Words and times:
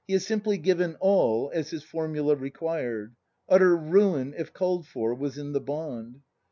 He 0.07 0.13
has 0.13 0.25
simply 0.25 0.57
given 0.57 0.95
All, 0.99 1.51
as 1.53 1.69
his 1.69 1.83
formula 1.83 2.35
required; 2.35 3.13
utter 3.47 3.77
ruin, 3.77 4.33
if 4.35 4.51
called 4.51 4.87
for, 4.87 5.13
was 5.13 5.37
in 5.37 5.53
the 5.53 5.61
bond. 5.61 6.21